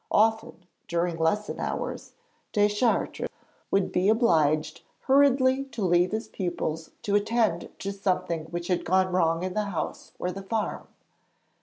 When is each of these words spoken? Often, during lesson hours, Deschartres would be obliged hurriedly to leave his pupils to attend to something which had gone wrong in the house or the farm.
Often, 0.09 0.65
during 0.87 1.17
lesson 1.19 1.59
hours, 1.59 2.13
Deschartres 2.53 3.29
would 3.69 3.91
be 3.91 4.09
obliged 4.09 4.81
hurriedly 5.01 5.65
to 5.65 5.83
leave 5.83 6.11
his 6.11 6.27
pupils 6.27 6.89
to 7.03 7.13
attend 7.13 7.69
to 7.77 7.91
something 7.91 8.45
which 8.45 8.65
had 8.67 8.83
gone 8.83 9.11
wrong 9.11 9.43
in 9.43 9.53
the 9.53 9.65
house 9.65 10.13
or 10.17 10.31
the 10.31 10.41
farm. 10.41 10.87